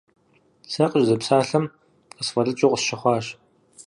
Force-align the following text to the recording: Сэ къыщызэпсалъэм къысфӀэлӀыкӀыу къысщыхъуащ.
Сэ 0.71 0.85
къыщызэпсалъэм 0.91 1.65
къысфӀэлӀыкӀыу 2.15 2.71
къысщыхъуащ. 2.71 3.25